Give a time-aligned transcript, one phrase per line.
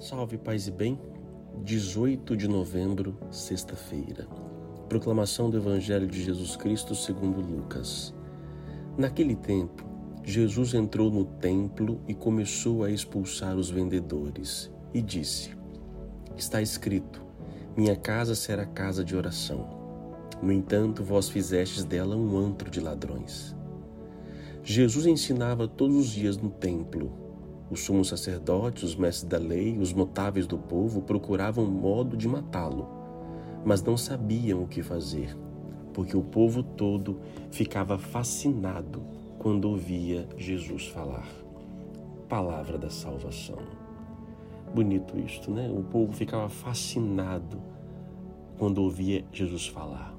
[0.00, 0.96] Salve paz e bem.
[1.64, 4.28] 18 de novembro, sexta-feira.
[4.88, 8.14] Proclamação do Evangelho de Jesus Cristo segundo Lucas.
[8.96, 9.84] Naquele tempo,
[10.22, 15.50] Jesus entrou no templo e começou a expulsar os vendedores e disse:
[16.36, 17.20] Está escrito:
[17.76, 19.68] Minha casa será casa de oração.
[20.40, 23.52] No entanto, vós fizestes dela um antro de ladrões.
[24.62, 27.27] Jesus ensinava todos os dias no templo.
[27.70, 32.88] Os sumos sacerdotes, os mestres da lei, os notáveis do povo procuravam modo de matá-lo,
[33.64, 35.36] mas não sabiam o que fazer,
[35.92, 39.02] porque o povo todo ficava fascinado
[39.38, 41.28] quando ouvia Jesus falar.
[42.28, 43.58] Palavra da salvação.
[44.74, 45.70] Bonito isto, né?
[45.70, 47.58] O povo ficava fascinado
[48.58, 50.14] quando ouvia Jesus falar.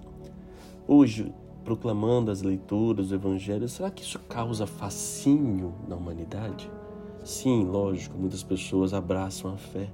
[0.88, 1.32] Hoje,
[1.64, 6.70] proclamando as leituras do Evangelho, será que isso causa fascínio na humanidade?
[7.24, 9.90] Sim, lógico, muitas pessoas abraçam a fé.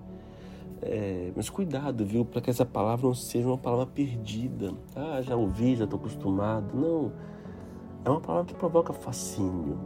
[0.82, 4.74] É, mas cuidado, viu, para que essa palavra não seja uma palavra perdida.
[4.96, 6.76] Ah, já ouvi, já estou acostumado.
[6.76, 7.12] Não.
[8.04, 9.80] É uma palavra que provoca fascínio.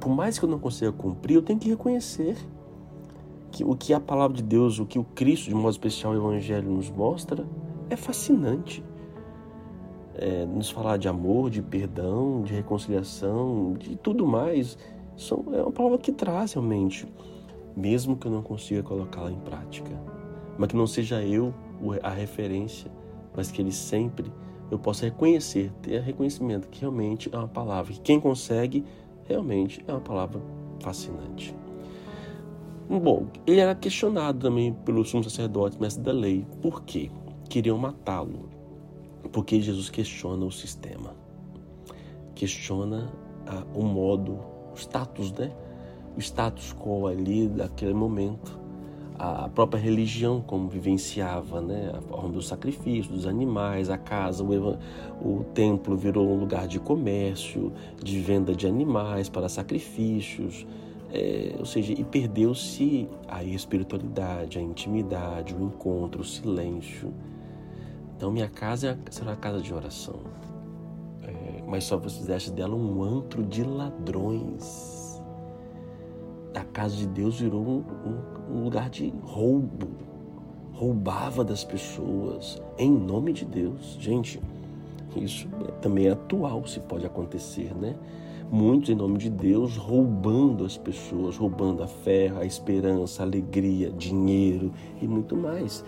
[0.00, 2.36] Por mais que eu não consiga cumprir, eu tenho que reconhecer
[3.50, 6.16] que o que a palavra de Deus, o que o Cristo, de modo especial, o
[6.16, 7.46] Evangelho nos mostra,
[7.90, 8.82] é fascinante
[10.16, 14.78] é, nos falar de amor, de perdão, de reconciliação, de tudo mais,
[15.16, 17.06] são, é uma palavra que traz realmente,
[17.76, 19.90] mesmo que eu não consiga colocá-la em prática,
[20.58, 21.52] mas que não seja eu
[22.02, 22.90] a referência,
[23.34, 24.30] mas que ele sempre
[24.70, 28.84] eu possa reconhecer, ter reconhecimento que realmente é uma palavra que quem consegue
[29.24, 30.40] realmente é uma palavra
[30.80, 31.54] fascinante.
[32.88, 37.10] Bom, ele era questionado também pelos sumos sacerdotes, mestres da lei, por quê?
[37.48, 38.48] Queriam matá-lo.
[39.32, 41.14] Porque Jesus questiona o sistema,
[42.34, 43.12] questiona
[43.46, 44.38] ah, o modo,
[44.76, 45.50] o status, né?
[46.16, 48.58] O status quo ali daquele momento,
[49.18, 51.92] a própria religião como vivenciava, né?
[51.96, 54.78] A forma do sacrifício, dos animais, a casa, o,
[55.20, 57.72] o templo virou um lugar de comércio,
[58.02, 60.66] de venda de animais para sacrifícios,
[61.12, 67.12] é, ou seja, e perdeu-se a espiritualidade, a intimidade, o encontro, o silêncio.
[68.16, 70.20] Então minha casa será a casa de oração.
[71.26, 75.22] É, mas só você fizeste dela um antro de ladrões.
[76.54, 79.88] A casa de Deus virou um, um, um lugar de roubo.
[80.72, 83.96] Roubava das pessoas em nome de Deus.
[83.98, 84.40] Gente,
[85.16, 85.48] isso
[85.80, 87.96] também é atual, se pode acontecer, né?
[88.50, 93.90] Muitos, em nome de Deus, roubando as pessoas, roubando a fé, a esperança, a alegria,
[93.90, 95.84] dinheiro e muito mais.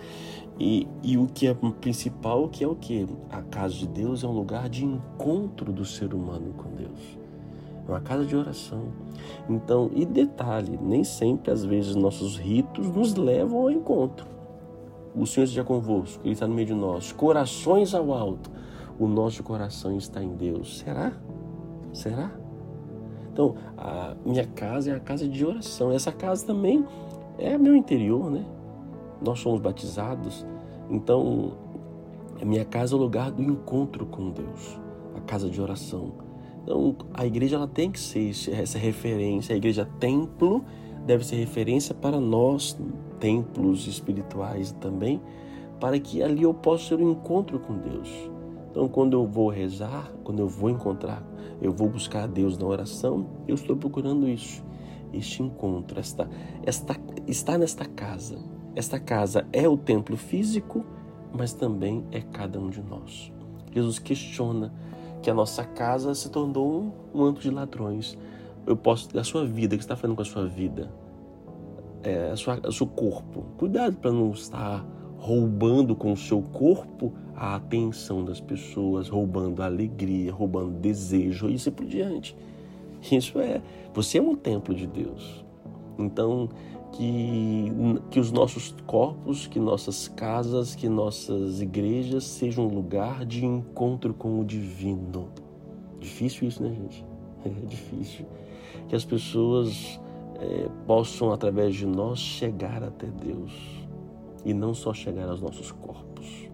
[0.59, 3.07] E, e o que é principal, que é o que?
[3.29, 7.17] A casa de Deus é um lugar de encontro do ser humano com Deus.
[7.87, 8.87] É uma casa de oração.
[9.49, 14.27] Então, e detalhe, nem sempre, às vezes, nossos ritos nos levam ao encontro.
[15.15, 17.13] O Senhor esteja convosco, Ele está no meio de nós.
[17.13, 18.51] Corações ao alto.
[18.99, 20.79] O nosso coração está em Deus.
[20.79, 21.13] Será?
[21.93, 22.48] Será?
[23.39, 25.93] Então, a minha casa é a casa de oração.
[25.93, 26.85] Essa casa também
[27.37, 28.43] é meu interior, né?
[29.21, 30.45] Nós somos batizados,
[30.89, 31.53] então
[32.41, 34.77] a minha casa é o lugar do encontro com Deus,
[35.15, 36.11] a casa de oração.
[36.63, 40.65] Então a igreja ela tem que ser essa referência, a igreja templo
[41.05, 42.77] deve ser referência para nós,
[43.21, 45.21] templos espirituais também,
[45.79, 48.29] para que ali eu possa ter um encontro com Deus.
[48.69, 51.23] Então, quando eu vou rezar, quando eu vou encontrar,
[51.61, 54.63] eu vou buscar a Deus na oração, eu estou procurando isso,
[55.11, 56.29] este encontro, esta,
[56.63, 56.95] esta,
[57.27, 58.37] estar nesta casa,
[58.75, 60.85] esta casa é o templo físico,
[61.33, 63.31] mas também é cada um de nós.
[63.73, 64.73] Jesus questiona
[65.21, 68.17] que a nossa casa se tornou um, antro de ladrões.
[68.65, 70.91] Eu posso, a sua vida, o que você está fazendo com a sua vida?
[72.03, 73.45] É, a sua, o seu corpo.
[73.57, 74.85] Cuidado para não estar
[75.19, 81.55] roubando com o seu corpo a atenção das pessoas, roubando a alegria, roubando desejo e
[81.55, 82.35] assim por diante.
[83.11, 83.61] Isso é,
[83.93, 85.43] você é um templo de Deus.
[85.97, 86.49] Então,
[86.93, 87.71] que,
[88.09, 94.13] que os nossos corpos, que nossas casas, que nossas igrejas sejam um lugar de encontro
[94.13, 95.29] com o divino.
[95.99, 97.05] Difícil isso, né, gente?
[97.45, 98.25] É difícil.
[98.89, 99.97] Que as pessoas
[100.41, 103.78] é, possam, através de nós, chegar até Deus
[104.45, 106.49] e não só chegar aos nossos corpos.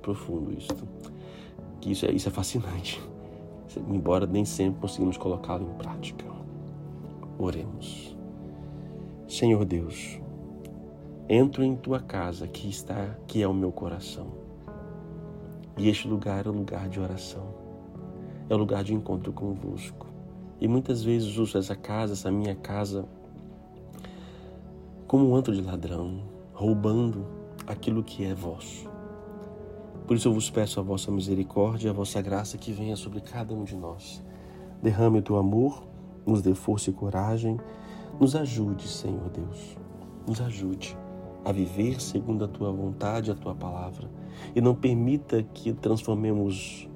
[0.00, 0.76] Profundo isso.
[1.80, 3.00] Que isso é, isso é fascinante.
[3.88, 6.26] Embora nem sempre conseguimos colocá-lo em prática.
[7.38, 8.16] Oremos.
[9.26, 10.20] Senhor Deus,
[11.28, 14.26] entro em tua casa que está, que é o meu coração.
[15.78, 17.54] E este lugar é o lugar de oração.
[18.48, 20.06] É o lugar de encontro convosco.
[20.60, 23.06] E muitas vezes uso essa casa, essa minha casa,
[25.12, 26.22] como um antro de ladrão,
[26.54, 27.26] roubando
[27.66, 28.88] aquilo que é vosso.
[30.06, 33.20] Por isso eu vos peço a vossa misericórdia e a vossa graça que venha sobre
[33.20, 34.24] cada um de nós.
[34.82, 35.86] Derrame o teu amor,
[36.24, 37.60] nos dê força e coragem,
[38.18, 39.76] nos ajude, Senhor Deus,
[40.26, 40.96] nos ajude
[41.44, 44.08] a viver segundo a tua vontade, a tua palavra,
[44.56, 46.88] e não permita que transformemos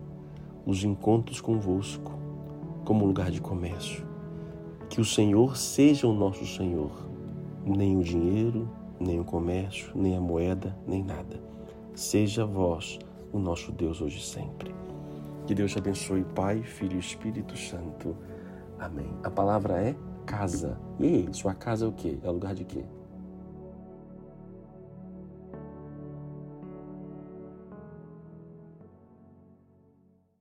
[0.65, 2.19] os encontros convosco
[2.83, 4.07] como lugar de comércio.
[4.89, 7.06] Que o Senhor seja o nosso Senhor,
[7.67, 8.69] nem o dinheiro,
[9.01, 11.41] nem o comércio, nem a moeda, nem nada.
[11.95, 12.99] Seja vós
[13.33, 14.75] o nosso Deus hoje e sempre.
[15.47, 18.17] Que Deus te abençoe, Pai, Filho e Espírito Santo.
[18.79, 19.11] Amém.
[19.23, 20.79] A palavra é casa.
[20.99, 22.19] E aí, sua casa é o quê?
[22.23, 22.85] É lugar de quê?